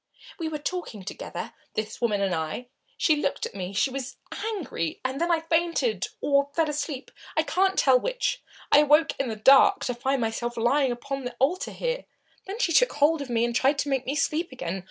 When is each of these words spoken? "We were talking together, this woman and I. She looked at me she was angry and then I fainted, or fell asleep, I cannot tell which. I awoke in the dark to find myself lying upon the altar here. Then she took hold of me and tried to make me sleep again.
"We 0.39 0.49
were 0.49 0.57
talking 0.57 1.05
together, 1.05 1.53
this 1.75 2.01
woman 2.01 2.21
and 2.23 2.33
I. 2.33 2.69
She 2.97 3.17
looked 3.17 3.45
at 3.45 3.53
me 3.53 3.71
she 3.71 3.91
was 3.91 4.17
angry 4.43 4.99
and 5.05 5.21
then 5.21 5.29
I 5.29 5.41
fainted, 5.41 6.07
or 6.21 6.49
fell 6.55 6.67
asleep, 6.71 7.11
I 7.37 7.43
cannot 7.43 7.77
tell 7.77 7.99
which. 7.99 8.41
I 8.71 8.79
awoke 8.79 9.13
in 9.19 9.29
the 9.29 9.35
dark 9.35 9.85
to 9.85 9.93
find 9.93 10.19
myself 10.19 10.57
lying 10.57 10.91
upon 10.91 11.23
the 11.23 11.35
altar 11.37 11.69
here. 11.69 12.05
Then 12.47 12.57
she 12.57 12.73
took 12.73 12.93
hold 12.93 13.21
of 13.21 13.29
me 13.29 13.45
and 13.45 13.55
tried 13.55 13.77
to 13.77 13.89
make 13.89 14.07
me 14.07 14.15
sleep 14.15 14.51
again. 14.51 14.79